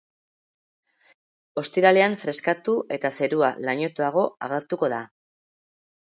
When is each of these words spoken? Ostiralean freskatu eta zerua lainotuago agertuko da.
Ostiralean 1.61 2.15
freskatu 2.21 2.73
eta 2.97 3.11
zerua 3.17 3.49
lainotuago 3.67 4.23
agertuko 4.47 4.89
da. 4.95 5.03